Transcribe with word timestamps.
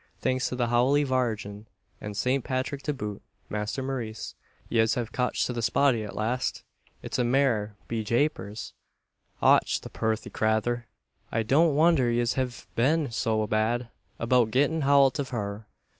"Thanks 0.19 0.49
to 0.49 0.55
the 0.55 0.69
Howly 0.69 1.03
Vargin, 1.03 1.67
an 2.01 2.15
Saint 2.15 2.43
Pathrick 2.43 2.81
to 2.85 2.91
boot, 2.95 3.21
Masther 3.49 3.83
Maurice, 3.83 4.33
yez 4.67 4.95
have 4.95 5.11
cotched 5.11 5.45
the 5.53 5.61
spotty 5.61 6.03
at 6.03 6.15
last! 6.15 6.63
It's 7.03 7.19
a 7.19 7.23
mare, 7.23 7.75
be 7.87 8.03
japers! 8.03 8.73
Och! 9.43 9.79
the 9.83 9.91
purthy 9.91 10.31
crayther! 10.31 10.87
I 11.31 11.43
don't 11.43 11.75
wondher 11.75 12.09
yez 12.09 12.33
hiv 12.33 12.65
been 12.73 13.11
so 13.11 13.45
bad 13.45 13.89
about 14.17 14.49
gettin' 14.49 14.81
howlt 14.81 15.19
av 15.19 15.29
her. 15.29 15.67